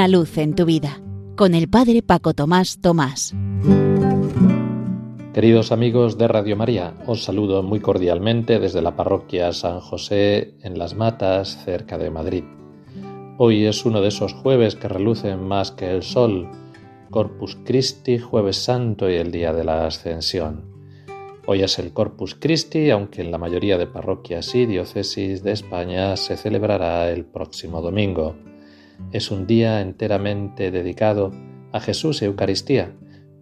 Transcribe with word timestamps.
Una 0.00 0.08
luz 0.08 0.38
en 0.38 0.54
tu 0.54 0.64
vida 0.64 0.98
con 1.36 1.54
el 1.54 1.68
Padre 1.68 2.00
Paco 2.00 2.32
Tomás 2.32 2.80
Tomás. 2.80 3.34
Queridos 5.34 5.72
amigos 5.72 6.16
de 6.16 6.26
Radio 6.26 6.56
María, 6.56 6.94
os 7.06 7.22
saludo 7.22 7.62
muy 7.62 7.80
cordialmente 7.80 8.58
desde 8.58 8.80
la 8.80 8.96
parroquia 8.96 9.52
San 9.52 9.80
José 9.80 10.54
en 10.62 10.78
Las 10.78 10.94
Matas, 10.94 11.62
cerca 11.66 11.98
de 11.98 12.08
Madrid. 12.08 12.44
Hoy 13.36 13.66
es 13.66 13.84
uno 13.84 14.00
de 14.00 14.08
esos 14.08 14.32
jueves 14.32 14.74
que 14.74 14.88
relucen 14.88 15.46
más 15.46 15.70
que 15.70 15.90
el 15.90 16.02
sol, 16.02 16.48
Corpus 17.10 17.58
Christi, 17.62 18.18
jueves 18.18 18.56
santo 18.56 19.10
y 19.10 19.16
el 19.16 19.30
día 19.30 19.52
de 19.52 19.64
la 19.64 19.84
Ascensión. 19.86 20.64
Hoy 21.44 21.60
es 21.60 21.78
el 21.78 21.92
Corpus 21.92 22.34
Christi, 22.34 22.88
aunque 22.88 23.20
en 23.20 23.30
la 23.30 23.36
mayoría 23.36 23.76
de 23.76 23.86
parroquias 23.86 24.54
y 24.54 24.64
diócesis 24.64 25.42
de 25.42 25.52
España 25.52 26.16
se 26.16 26.38
celebrará 26.38 27.10
el 27.10 27.26
próximo 27.26 27.82
domingo. 27.82 28.34
Es 29.12 29.30
un 29.30 29.46
día 29.46 29.80
enteramente 29.80 30.70
dedicado 30.70 31.32
a 31.72 31.80
Jesús 31.80 32.22
Eucaristía, 32.22 32.92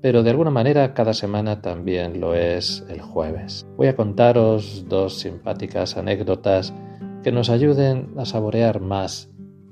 pero 0.00 0.22
de 0.22 0.30
alguna 0.30 0.50
manera 0.50 0.94
cada 0.94 1.12
semana 1.12 1.60
también 1.60 2.20
lo 2.20 2.34
es 2.34 2.84
el 2.88 3.00
jueves. 3.00 3.66
Voy 3.76 3.88
a 3.88 3.96
contaros 3.96 4.84
dos 4.88 5.18
simpáticas 5.18 5.96
anécdotas 5.96 6.72
que 7.22 7.32
nos 7.32 7.50
ayuden 7.50 8.10
a 8.16 8.24
saborear 8.24 8.80
más 8.80 9.30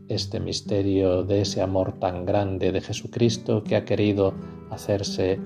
este 0.09 0.41
misterio 0.41 1.23
de 1.23 1.43
ese 1.43 1.63
amor 1.63 1.99
tan 1.99 2.27
grande 2.27 2.73
de 2.73 2.81
Jesucristo 2.81 3.63
que 3.65 3.77
ha 3.77 3.85
querido 3.85 4.35
hacerse 4.71 5.41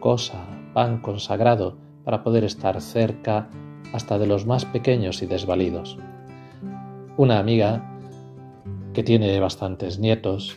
cosa, 0.00 0.46
pan 0.72 1.00
consagrado, 1.00 1.76
para 2.04 2.22
poder 2.22 2.44
estar 2.44 2.80
cerca 2.80 3.48
hasta 3.92 4.18
de 4.18 4.26
los 4.26 4.46
más 4.46 4.64
pequeños 4.64 5.22
y 5.22 5.26
desvalidos. 5.26 5.96
Una 7.16 7.38
amiga 7.38 7.93
que 8.94 9.02
tiene 9.02 9.38
bastantes 9.38 9.98
nietos, 9.98 10.56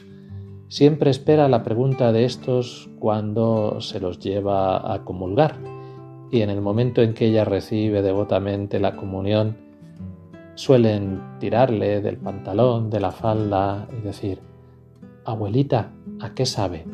siempre 0.70 1.12
espera 1.12 1.50
la 1.50 1.64
pregunta 1.64 2.14
de 2.14 2.24
estos 2.24 2.90
cuando 3.00 3.82
se 3.82 4.00
los 4.00 4.20
lleva 4.20 4.94
a 4.94 5.04
comulgar 5.04 5.56
y 6.32 6.42
en 6.42 6.50
el 6.50 6.62
momento 6.62 7.02
en 7.02 7.14
que 7.14 7.28
ella 7.28 7.46
recibe 7.46 8.02
devotamente 8.02 8.80
la 8.80 8.96
comunión, 8.96 9.58
suelen 10.56 11.22
tirarle 11.40 12.02
del 12.02 12.18
pantalón, 12.18 12.90
de 12.90 13.00
la 13.00 13.12
falda 13.12 13.88
y 13.98 14.02
decir, 14.02 14.40
abuelita, 15.26 15.92
¿a 16.20 16.34
qué 16.34 16.46
sabe? 16.46 16.86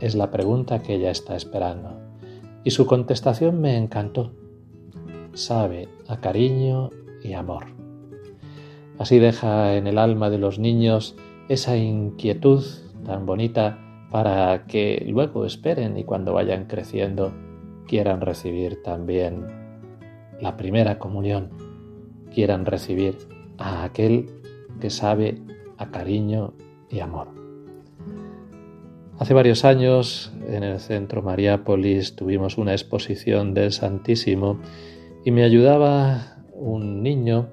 Es 0.00 0.14
la 0.14 0.30
pregunta 0.30 0.82
que 0.82 0.94
ella 0.94 1.10
está 1.10 1.36
esperando. 1.36 1.98
Y 2.64 2.70
su 2.70 2.86
contestación 2.86 3.60
me 3.60 3.76
encantó. 3.76 4.32
Sabe 5.32 5.88
a 6.06 6.18
cariño 6.20 6.90
y 7.22 7.32
amor. 7.32 7.66
Así 8.98 9.18
deja 9.18 9.76
en 9.76 9.86
el 9.86 9.98
alma 9.98 10.28
de 10.28 10.38
los 10.38 10.58
niños 10.58 11.16
esa 11.48 11.76
inquietud 11.76 12.64
tan 13.04 13.26
bonita 13.26 13.78
para 14.10 14.66
que 14.66 15.04
luego 15.08 15.44
esperen 15.44 15.96
y 15.96 16.04
cuando 16.04 16.32
vayan 16.32 16.64
creciendo 16.64 17.32
quieran 17.86 18.20
recibir 18.20 18.82
también 18.82 19.46
la 20.40 20.56
primera 20.56 20.98
comunión, 20.98 21.50
quieran 22.32 22.66
recibir 22.66 23.16
a 23.56 23.84
aquel 23.84 24.30
que 24.80 24.90
sabe 24.90 25.40
a 25.78 25.90
cariño 25.90 26.54
y 26.90 27.00
amor. 27.00 27.28
Hace 29.18 29.34
varios 29.34 29.64
años 29.64 30.32
en 30.48 30.62
el 30.62 30.78
centro 30.78 31.22
Mariápolis 31.22 32.14
tuvimos 32.14 32.56
una 32.56 32.72
exposición 32.72 33.52
del 33.52 33.72
Santísimo 33.72 34.60
y 35.24 35.32
me 35.32 35.42
ayudaba 35.42 36.36
un 36.52 37.02
niño 37.02 37.48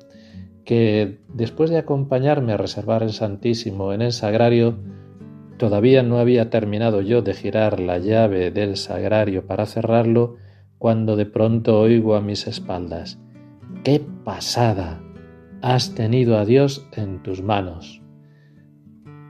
que 0.65 1.19
después 1.33 1.69
de 1.69 1.77
acompañarme 1.77 2.53
a 2.53 2.57
reservar 2.57 3.03
el 3.03 3.13
Santísimo 3.13 3.93
en 3.93 4.01
el 4.01 4.11
sagrario, 4.11 4.75
todavía 5.57 6.03
no 6.03 6.17
había 6.17 6.49
terminado 6.49 7.01
yo 7.01 7.21
de 7.21 7.33
girar 7.33 7.79
la 7.79 7.99
llave 7.99 8.51
del 8.51 8.75
sagrario 8.75 9.45
para 9.45 9.67
cerrarlo, 9.67 10.35
cuando 10.79 11.15
de 11.15 11.25
pronto 11.25 11.79
oigo 11.79 12.15
a 12.15 12.21
mis 12.21 12.47
espaldas, 12.47 13.19
¡Qué 13.83 14.03
pasada! 14.23 15.01
Has 15.61 15.95
tenido 15.95 16.37
a 16.37 16.45
Dios 16.45 16.87
en 16.93 17.23
tus 17.23 17.41
manos. 17.41 18.01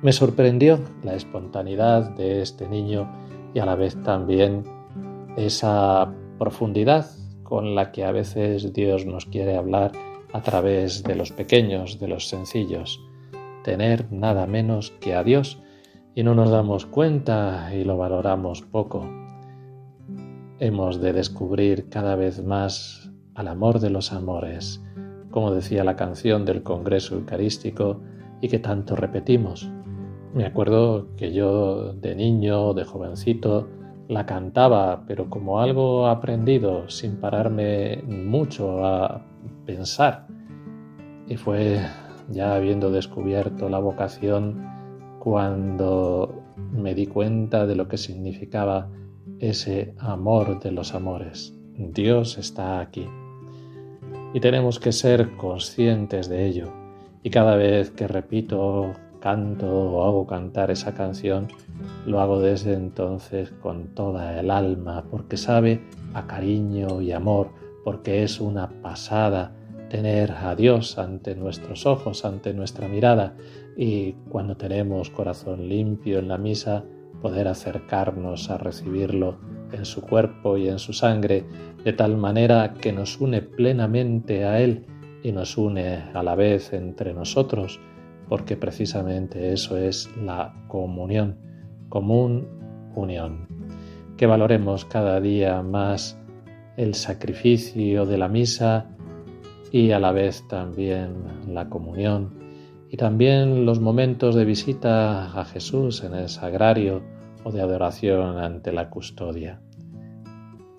Me 0.02 0.12
sorprendió 0.12 0.80
la 1.04 1.16
espontaneidad 1.16 2.16
de 2.16 2.42
este 2.42 2.68
niño 2.68 3.10
y 3.54 3.60
a 3.60 3.66
la 3.66 3.76
vez 3.76 4.02
también 4.04 4.64
esa 5.38 6.14
profundidad 6.40 7.06
con 7.44 7.76
la 7.76 7.92
que 7.92 8.06
a 8.06 8.12
veces 8.12 8.74
Dios 8.74 9.06
nos 9.06 9.26
quiere 9.26 9.56
hablar 9.56 9.92
a 10.36 10.42
través 10.42 11.02
de 11.04 11.16
los 11.16 11.32
pequeños, 11.32 11.98
de 11.98 12.10
los 12.10 12.28
sencillos, 12.28 13.02
tener 13.64 14.12
nada 14.12 14.46
menos 14.48 14.92
que 15.00 15.16
a 15.16 15.24
Dios 15.24 15.64
y 16.14 16.24
no 16.24 16.36
nos 16.36 16.50
damos 16.50 16.86
cuenta 16.86 17.74
y 17.74 17.86
lo 17.86 17.96
valoramos 17.96 18.62
poco. 18.62 19.10
Hemos 20.60 21.00
de 21.00 21.14
descubrir 21.14 21.88
cada 21.88 22.18
vez 22.18 22.44
más 22.44 23.10
al 23.34 23.48
amor 23.48 23.80
de 23.80 23.90
los 23.90 24.12
amores, 24.12 24.84
como 25.32 25.54
decía 25.54 25.86
la 25.86 25.96
canción 25.96 26.44
del 26.44 26.64
Congreso 26.64 27.16
Eucarístico 27.16 28.02
y 28.42 28.50
que 28.50 28.60
tanto 28.60 28.98
repetimos. 28.98 29.72
Me 30.34 30.46
acuerdo 30.46 31.16
que 31.16 31.32
yo 31.32 31.94
de 31.94 32.14
niño, 32.14 32.74
de 32.74 32.84
jovencito, 32.84 33.70
la 34.08 34.26
cantaba, 34.26 35.04
pero 35.08 35.30
como 35.30 35.60
algo 35.60 36.08
aprendido, 36.08 36.90
sin 36.90 37.18
pararme 37.18 38.04
mucho 38.04 38.86
a 38.86 39.26
pensar. 39.66 40.28
Y 41.28 41.38
fue 41.38 41.80
ya 42.30 42.56
habiendo 42.56 42.92
descubierto 42.92 43.70
la 43.70 43.80
vocación 43.80 44.64
cuando 45.20 46.44
me 46.72 46.94
di 46.94 47.08
cuenta 47.08 47.66
de 47.66 47.76
lo 47.76 47.88
que 47.88 47.98
significaba 47.98 48.90
ese 49.40 49.96
amor 49.98 50.60
de 50.60 50.72
los 50.72 50.94
amores. 50.94 51.54
Dios 51.78 52.38
está 52.38 52.80
aquí. 52.80 53.08
Y 54.34 54.40
tenemos 54.40 54.80
que 54.80 54.92
ser 54.92 55.36
conscientes 55.38 56.30
de 56.30 56.46
ello. 56.46 56.72
Y 57.24 57.30
cada 57.30 57.56
vez 57.56 57.90
que 57.92 58.08
repito, 58.08 58.94
canto 59.26 59.66
o 59.68 60.06
hago 60.06 60.28
cantar 60.28 60.70
esa 60.70 60.94
canción, 60.94 61.48
lo 62.06 62.22
hago 62.22 62.40
desde 62.40 62.74
entonces 62.74 63.50
con 63.60 63.88
toda 63.96 64.40
el 64.40 64.52
alma, 64.52 65.04
porque 65.10 65.36
sabe 65.36 65.82
a 66.14 66.28
cariño 66.28 67.02
y 67.02 67.12
amor, 67.12 67.50
porque 67.84 68.22
es 68.22 68.40
una 68.40 68.70
pasada 68.84 69.52
tener 69.90 70.32
a 70.32 70.56
Dios 70.56 71.00
ante 71.00 71.34
nuestros 71.34 71.88
ojos, 71.88 72.24
ante 72.24 72.54
nuestra 72.54 72.88
mirada 72.88 73.34
y 73.76 74.12
cuando 74.30 74.58
tenemos 74.58 75.10
corazón 75.10 75.70
limpio 75.70 76.20
en 76.20 76.28
la 76.28 76.38
misa, 76.38 76.84
poder 77.20 77.48
acercarnos 77.48 78.52
a 78.52 78.60
recibirlo 78.60 79.38
en 79.72 79.86
su 79.86 80.02
cuerpo 80.02 80.56
y 80.56 80.70
en 80.70 80.78
su 80.78 80.94
sangre, 80.94 81.46
de 81.84 81.94
tal 81.94 82.16
manera 82.16 82.76
que 82.76 82.94
nos 82.94 83.20
une 83.20 83.42
plenamente 83.42 84.46
a 84.46 84.62
Él 84.62 84.86
y 85.24 85.32
nos 85.32 85.58
une 85.58 86.04
a 86.14 86.22
la 86.22 86.36
vez 86.36 86.74
entre 86.74 87.16
nosotros, 87.16 87.80
porque 88.28 88.58
precisamente 88.58 89.54
eso 89.54 89.78
es 89.78 90.10
la 90.18 90.54
comunión, 90.68 91.38
común 91.90 92.48
unión. 92.96 93.48
Que 94.18 94.26
valoremos 94.26 94.86
cada 94.86 95.20
día 95.20 95.62
más 95.62 96.18
el 96.78 96.94
sacrificio 96.94 98.06
de 98.06 98.18
la 98.18 98.28
misa 98.28 98.88
y 99.72 99.92
a 99.92 100.00
la 100.00 100.12
vez 100.12 100.48
también 100.48 101.16
la 101.48 101.70
comunión 101.70 102.46
y 102.90 102.98
también 102.98 103.66
los 103.66 103.80
momentos 103.80 104.36
de 104.36 104.46
visita 104.46 105.40
a 105.40 105.46
Jesús 105.46 106.04
en 106.04 106.14
el 106.14 106.30
sagrario 106.30 107.02
o 107.44 107.52
de 107.52 107.62
adoración 107.62 108.38
ante 108.38 108.72
la 108.72 108.90
custodia. 108.90 109.62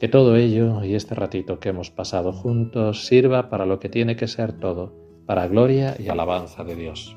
Que 0.01 0.09
todo 0.09 0.37
ello 0.37 0.85
y 0.85 0.95
este 0.95 1.15
ratito 1.15 1.59
que 1.59 1.71
hemos 1.71 1.91
pasado 1.91 2.33
juntos 2.33 3.07
sirva 3.07 3.49
para 3.49 3.67
lo 3.67 3.79
que 3.79 3.89
tiene 3.89 4.17
que 4.17 4.29
ser 4.29 4.53
todo, 4.53 4.95
para 5.27 5.49
gloria 5.49 5.97
y 5.99 6.09
alabanza 6.09 6.65
de 6.65 6.77
Dios. 6.77 7.17